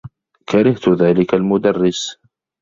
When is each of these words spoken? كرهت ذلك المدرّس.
كرهت 0.49 0.89
ذلك 0.89 1.33
المدرّس. 1.33 2.17